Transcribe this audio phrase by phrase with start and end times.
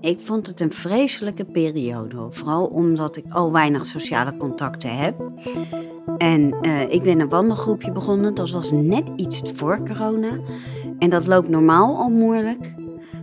[0.00, 5.30] Ik vond het een vreselijke periode, vooral omdat ik al weinig sociale contacten heb.
[6.18, 10.38] En uh, ik ben een wandelgroepje begonnen, dat was net iets voor corona.
[10.98, 12.74] En dat loopt normaal al moeilijk,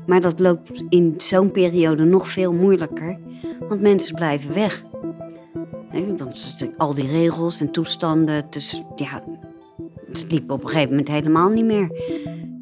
[0.06, 3.20] maar dat loopt in zo'n periode nog veel moeilijker,
[3.68, 4.84] want mensen blijven weg.
[5.92, 9.24] Want al die regels en toestanden, dus ja,
[10.08, 11.90] het liep op een gegeven moment helemaal niet meer.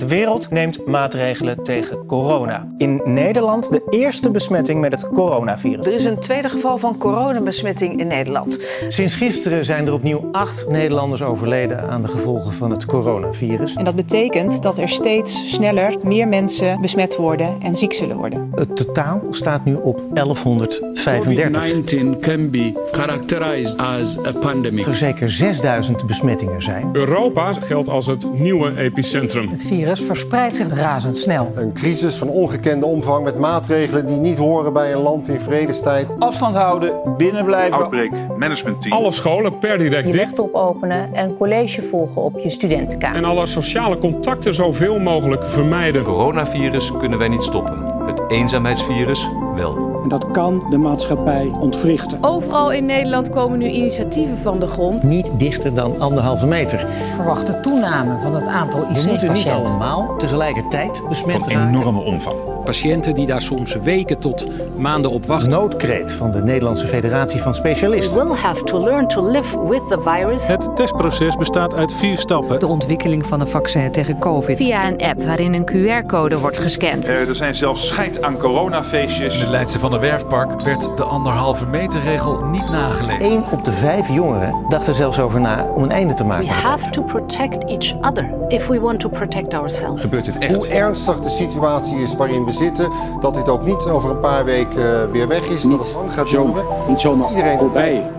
[0.03, 2.67] De wereld neemt maatregelen tegen corona.
[2.77, 5.85] In Nederland de eerste besmetting met het coronavirus.
[5.85, 8.59] Er is een tweede geval van coronabesmetting in Nederland.
[8.87, 13.75] Sinds gisteren zijn er opnieuw acht Nederlanders overleden aan de gevolgen van het coronavirus.
[13.75, 18.51] En dat betekent dat er steeds sneller meer mensen besmet worden en ziek zullen worden.
[18.55, 20.93] Het totaal staat nu op 1135.
[20.93, 24.85] COVID-19 can be characterized as a pandemic.
[24.85, 26.89] Er zeker 6000 besmettingen zijn.
[26.93, 29.49] Europa geldt als het nieuwe epicentrum.
[29.49, 31.51] Het virus verspreidt zich razendsnel.
[31.55, 36.07] Een crisis van ongekende omvang met maatregelen die niet horen bij een land in vredestijd.
[36.19, 37.73] Afstand houden, binnenblijven.
[37.73, 38.93] Outbreak management team.
[38.93, 43.17] Alle scholen per direct Je laptop openen en college volgen op je studentenkamer.
[43.17, 46.01] En alle sociale contacten zoveel mogelijk vermijden.
[46.01, 48.05] Het coronavirus kunnen wij niet stoppen.
[48.05, 49.99] Het eenzaamheidsvirus wel.
[50.03, 52.17] En dat kan de maatschappij ontwrichten.
[52.21, 55.03] Overal in Nederland komen nu initiatieven van de grond.
[55.03, 56.87] Niet dichter dan anderhalve meter.
[57.15, 59.19] Verwachte toename van het aantal IC-patiënten.
[59.21, 62.52] We moeten niet allemaal tegelijkertijd besmet Van enorme omvang.
[62.63, 64.47] Patiënten die daar soms weken tot
[64.77, 65.49] maanden op wachten.
[65.49, 68.19] Noodkreet van de Nederlandse Federatie van Specialisten.
[68.19, 70.47] We will have to learn to live with the virus.
[70.47, 72.59] Het testproces bestaat uit vier stappen.
[72.59, 74.57] De ontwikkeling van een vaccin tegen COVID.
[74.57, 77.09] Via een app waarin een QR-code wordt gescand.
[77.09, 79.33] Uh, er zijn zelfs scheid aan coronafeestjes.
[79.33, 83.21] In het Leidse van de Werfpark werd de anderhalve meter regel niet nageleefd.
[83.21, 86.47] Eén op de vijf jongeren dacht er zelfs over na om een einde te maken.
[86.47, 90.01] We have to protect each other if we want to protect ourselves.
[90.01, 90.55] Gebeurt het echt?
[90.55, 94.45] Hoe ernstig de situatie is waarin we zitten, dat dit ook niet over een paar
[94.45, 96.65] weken weer weg is, niet dat het lang gaat zo, duren.
[96.87, 98.11] Niet zomaar Iedereen voorbij.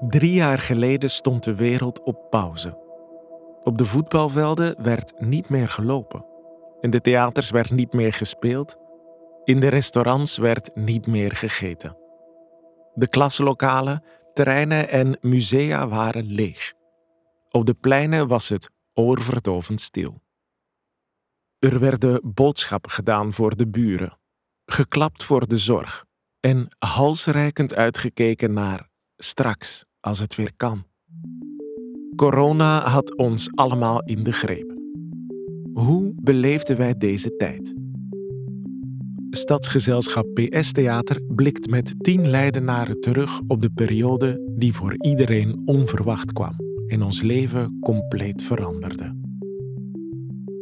[0.00, 2.78] Drie jaar geleden stond de wereld op pauze.
[3.62, 6.24] Op de voetbalvelden werd niet meer gelopen.
[6.80, 8.76] In de theaters werd niet meer gespeeld.
[9.44, 11.96] In de restaurants werd niet meer gegeten.
[12.94, 14.02] De klaslokalen,
[14.32, 16.76] terreinen en musea waren leeg.
[17.50, 20.22] Op de pleinen was het oorverdovend stil.
[21.58, 24.18] Er werden boodschappen gedaan voor de buren,
[24.66, 26.04] geklapt voor de zorg
[26.40, 30.86] en halsreikend uitgekeken naar straks, als het weer kan.
[32.16, 34.76] Corona had ons allemaal in de greep.
[35.72, 37.74] Hoe beleefden wij deze tijd?
[39.30, 46.32] Stadsgezelschap PS Theater blikt met tien Leidenaren terug op de periode die voor iedereen onverwacht
[46.32, 49.16] kwam en ons leven compleet veranderde.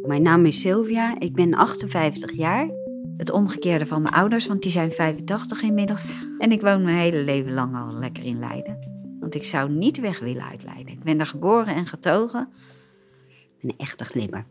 [0.01, 2.69] Mijn naam is Sylvia, ik ben 58 jaar.
[3.17, 6.15] Het omgekeerde van mijn ouders, want die zijn 85 inmiddels.
[6.37, 8.77] En ik woon mijn hele leven lang al lekker in Leiden.
[9.19, 10.93] Want ik zou niet weg willen uit Leiden.
[10.93, 12.49] Ik ben daar geboren en getogen.
[13.61, 14.45] Ben een echte glimmer.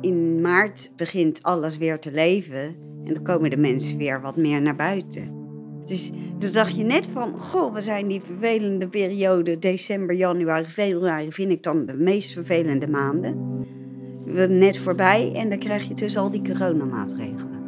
[0.00, 2.76] In maart begint alles weer te leven.
[3.06, 5.34] En dan komen de mensen weer wat meer naar buiten.
[5.84, 11.32] Dus toen dacht je net van, goh, we zijn die vervelende periode, december, januari, februari,
[11.32, 13.64] vind ik dan de meest vervelende maanden.
[14.24, 17.64] We net voorbij en dan krijg je dus al die coronamaatregelen.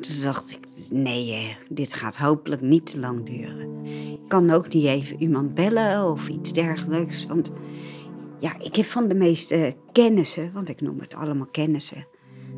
[0.00, 3.84] Toen dacht ik, nee, dit gaat hopelijk niet te lang duren.
[4.12, 7.26] Ik kan ook niet even iemand bellen of iets dergelijks.
[7.26, 7.52] Want
[8.38, 12.06] ja, ik heb van de meeste kennissen, want ik noem het allemaal kennissen,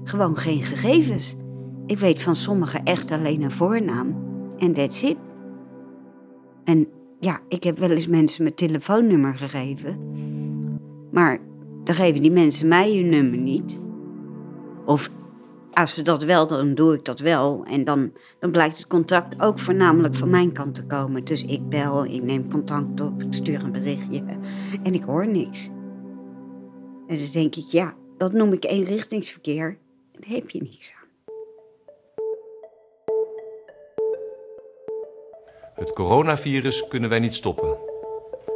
[0.04, 1.34] gewoon geen gegevens.
[1.86, 4.16] Ik weet van sommigen echt alleen een voornaam.
[4.58, 5.16] En that's it.
[6.64, 6.88] En
[7.20, 9.98] ja, ik heb wel eens mensen mijn telefoonnummer gegeven.
[11.10, 11.38] Maar
[11.84, 13.80] dan geven die mensen mij hun nummer niet.
[14.84, 15.10] Of
[15.72, 17.64] als ze dat wel doen, doe ik dat wel.
[17.64, 21.24] En dan, dan blijkt het contact ook voornamelijk van mijn kant te komen.
[21.24, 24.22] Dus ik bel, ik neem contact op, ik stuur een berichtje.
[24.82, 25.68] En ik hoor niks.
[27.06, 29.78] En dan denk ik, ja, dat noem ik eenrichtingsverkeer.
[30.26, 31.08] Heb je niks aan.
[35.74, 37.76] Het coronavirus kunnen wij niet stoppen.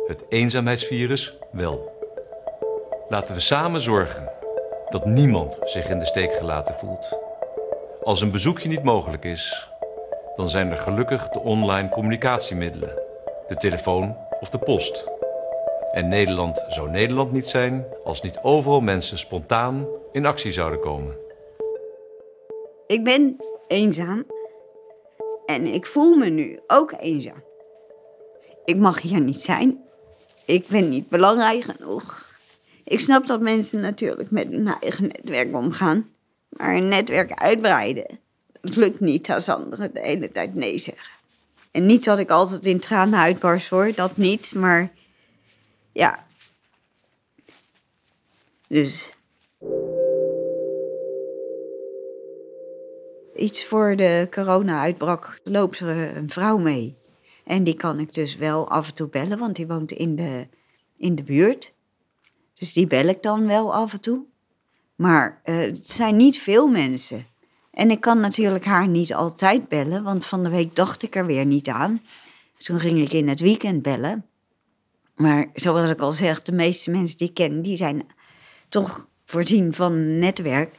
[0.06, 1.92] Het eenzaamheidsvirus wel.
[3.08, 4.32] Laten we samen zorgen
[4.88, 7.18] dat niemand zich in de steek gelaten voelt.
[8.02, 9.70] Als een bezoekje niet mogelijk is,
[10.36, 13.02] dan zijn er gelukkig de online communicatiemiddelen,
[13.48, 15.08] de telefoon of de post.
[15.92, 21.16] En Nederland zou Nederland niet zijn als niet overal mensen spontaan in actie zouden komen.
[22.86, 23.36] Ik ben
[23.68, 24.24] eenzaam.
[25.46, 27.42] En ik voel me nu ook eenzaam.
[28.64, 29.82] Ik mag hier niet zijn.
[30.46, 32.36] Ik ben niet belangrijk genoeg.
[32.84, 36.10] Ik snap dat mensen natuurlijk met hun eigen netwerk omgaan.
[36.48, 38.18] Maar een netwerk uitbreiden,
[38.60, 41.12] dat lukt niet als anderen de hele tijd nee zeggen.
[41.70, 44.92] En niet dat ik altijd in tranen uitbarst hoor, dat niet, maar
[45.92, 46.26] ja.
[48.68, 49.14] Dus.
[53.36, 56.96] Iets voor de corona uitbrak, loopt er een vrouw mee.
[57.44, 60.48] En die kan ik dus wel af en toe bellen, want die woont in de,
[60.96, 61.72] in de buurt.
[62.54, 64.24] Dus die bel ik dan wel af en toe.
[64.94, 67.26] Maar uh, het zijn niet veel mensen.
[67.70, 71.26] En ik kan natuurlijk haar niet altijd bellen, want van de week dacht ik er
[71.26, 72.02] weer niet aan.
[72.56, 74.26] Toen ging ik in het weekend bellen.
[75.16, 78.06] Maar zoals ik al zeg, de meeste mensen die ik ken, die zijn
[78.68, 80.74] toch voorzien van netwerk.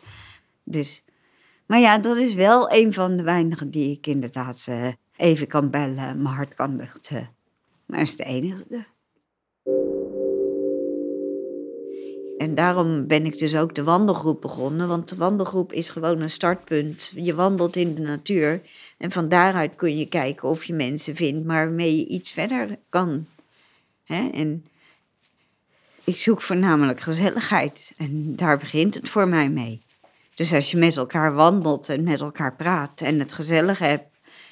[0.64, 1.04] Dus,
[1.66, 5.70] maar ja, dat is wel een van de weinigen die ik inderdaad uh, even kan
[5.70, 7.30] bellen, mijn hart kan luchten.
[7.86, 8.86] Maar dat is het enige.
[12.38, 14.88] En daarom ben ik dus ook de wandelgroep begonnen.
[14.88, 17.12] Want de wandelgroep is gewoon een startpunt.
[17.16, 18.62] Je wandelt in de natuur.
[18.98, 23.26] En van daaruit kun je kijken of je mensen vindt waarmee je iets verder kan.
[24.04, 24.30] Hè?
[24.30, 24.66] En
[26.04, 27.94] ik zoek voornamelijk gezelligheid.
[27.98, 29.85] En daar begint het voor mij mee.
[30.36, 34.08] Dus als je met elkaar wandelt en met elkaar praat en het gezellig hebt.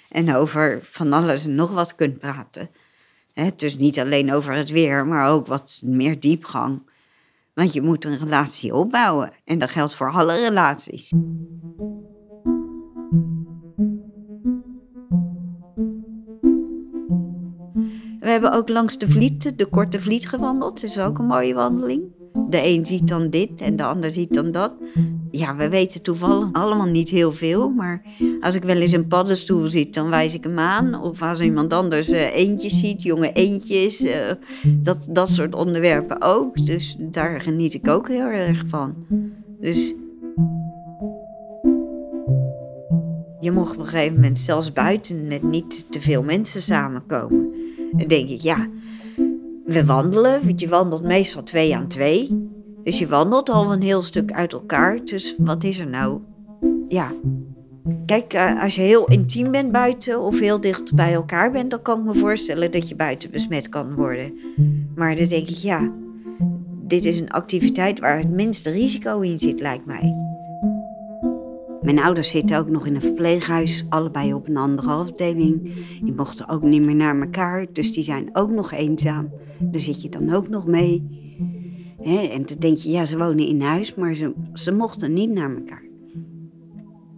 [0.09, 2.69] En over van alles en nog wat kunt praten.
[3.55, 6.81] Dus niet alleen over het weer, maar ook wat meer diepgang
[7.53, 9.31] want je moet een relatie opbouwen.
[9.45, 11.13] En dat geldt voor alle relaties.
[18.19, 20.81] We hebben ook langs de Vliet, de Korte Vliet gewandeld.
[20.81, 22.03] Dat is ook een mooie wandeling.
[22.49, 24.73] De een ziet dan dit en de ander ziet dan dat.
[25.35, 27.69] Ja, we weten toevallig allemaal niet heel veel.
[27.69, 28.01] Maar
[28.39, 31.01] als ik wel eens een paddenstoel zie, dan wijs ik hem aan.
[31.01, 34.01] Of als iemand anders uh, eentjes ziet, jonge eentjes.
[34.01, 34.13] Uh,
[34.67, 36.65] dat, dat soort onderwerpen ook.
[36.65, 38.95] Dus daar geniet ik ook heel erg van.
[39.59, 39.93] Dus
[43.39, 47.53] je mocht op een gegeven moment zelfs buiten met niet te veel mensen samenkomen.
[47.91, 48.67] Dan denk ik, ja,
[49.65, 50.45] we wandelen.
[50.45, 52.51] Want je wandelt meestal twee aan twee.
[52.83, 55.05] Dus je wandelt al een heel stuk uit elkaar.
[55.05, 56.19] Dus wat is er nou?
[56.87, 57.11] Ja.
[58.05, 61.81] Kijk, eh, als je heel intiem bent buiten of heel dicht bij elkaar bent, dan
[61.81, 64.33] kan ik me voorstellen dat je buiten besmet kan worden.
[64.95, 65.91] Maar dan denk ik, ja,
[66.87, 70.13] dit is een activiteit waar het minste risico in zit, lijkt mij.
[71.81, 75.73] Mijn ouders zitten ook nog in een verpleeghuis, allebei op een andere afdeling.
[76.01, 79.29] Die mochten ook niet meer naar elkaar, dus die zijn ook nog eenzaam.
[79.59, 81.21] Daar zit je dan ook nog mee.
[82.03, 85.55] En dan denk je, ja, ze wonen in huis, maar ze, ze mochten niet naar
[85.55, 85.83] elkaar.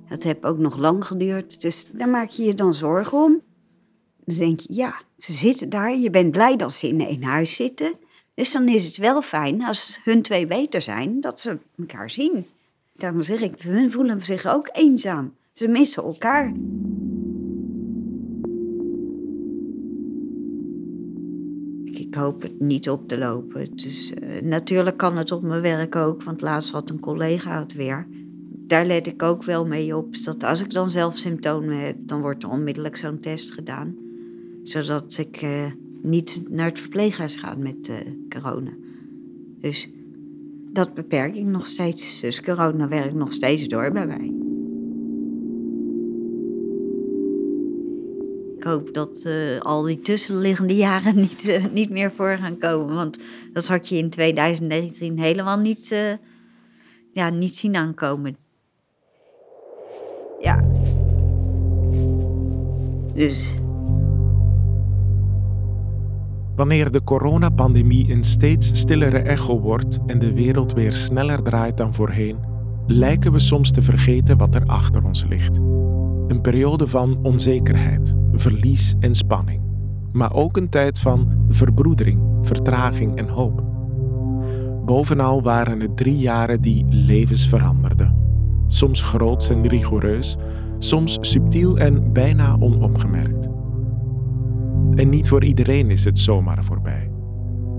[0.09, 3.41] Dat heeft ook nog lang geduurd, dus daar maak je je dan zorgen om.
[4.25, 7.55] Dan denk je, ja, ze zitten daar, je bent blij dat ze in één huis
[7.55, 7.93] zitten.
[8.33, 12.45] Dus dan is het wel fijn als hun twee beter zijn, dat ze elkaar zien.
[12.97, 15.33] Daarom zeg ik, hun voelen zich ook eenzaam.
[15.53, 16.53] Ze missen elkaar.
[22.15, 23.75] Ik hoop het niet op te lopen.
[23.75, 27.73] Dus uh, natuurlijk kan het op mijn werk ook, want laatst had een collega het
[27.73, 28.07] weer.
[28.49, 30.23] Daar let ik ook wel mee op.
[30.23, 33.95] Dat als ik dan zelf symptomen heb, dan wordt er onmiddellijk zo'n test gedaan.
[34.63, 35.65] Zodat ik uh,
[36.01, 37.95] niet naar het verpleeghuis ga met uh,
[38.29, 38.71] corona.
[39.59, 39.89] Dus
[40.71, 42.21] dat beperk ik nog steeds.
[42.21, 44.44] Dus corona werkt nog steeds door bij mij.
[48.65, 52.95] Hoop dat uh, al die tussenliggende jaren niet, uh, niet meer voor gaan komen.
[52.95, 53.19] Want
[53.53, 55.99] dat had je in 2019 helemaal niet, uh,
[57.11, 58.37] ja, niet zien aankomen.
[60.39, 60.63] Ja.
[63.13, 63.55] Dus
[66.55, 71.93] Wanneer de coronapandemie een steeds stillere echo wordt en de wereld weer sneller draait dan
[71.93, 72.37] voorheen,
[72.87, 75.59] lijken we soms te vergeten wat er achter ons ligt.
[76.45, 79.61] Periode van onzekerheid, verlies en spanning,
[80.11, 83.63] maar ook een tijd van verbroedering, vertraging en hoop.
[84.85, 88.15] Bovenal waren het drie jaren die levens veranderden.
[88.67, 90.37] Soms groots en rigoureus,
[90.77, 93.49] soms subtiel en bijna onopgemerkt.
[94.95, 97.11] En niet voor iedereen is het zomaar voorbij.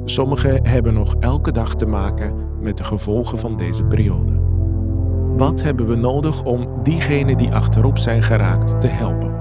[0.04, 4.45] Sommigen hebben nog elke dag te maken met de gevolgen van deze periode.
[5.36, 9.34] Wat hebben we nodig om diegenen die achterop zijn geraakt te helpen?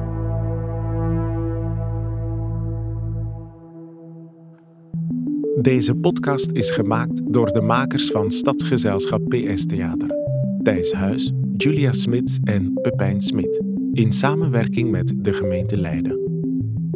[5.62, 10.10] Deze podcast is gemaakt door de makers van Stadsgezelschap PS Theater.
[10.64, 13.64] Thijs Huis, Julia Smits en Pepijn Smit.
[13.94, 16.20] in samenwerking met de gemeente Leiden.